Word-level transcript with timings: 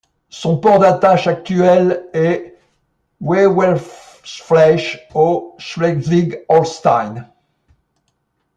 Son 0.31 0.57
port 0.57 0.79
d'attache 0.79 1.27
actuel 1.27 2.09
est 2.13 2.55
Wewelsfleth 3.21 4.99
au 5.13 5.53
Schleswig-Holstein. 5.59 7.27